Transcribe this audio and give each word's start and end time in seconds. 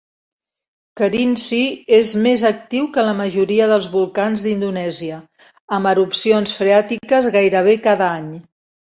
Kerinci 0.99 1.57
és 1.97 2.13
més 2.27 2.45
actiu 2.49 2.87
que 2.95 3.03
la 3.07 3.11
majoria 3.19 3.67
dels 3.71 3.89
volcans 3.95 4.45
d'Indonèsia, 4.45 5.19
amb 5.77 5.91
erupcions 5.91 6.55
freàtiques 6.61 7.29
gairebé 7.37 7.77
cada 7.89 8.09
any. 8.23 8.33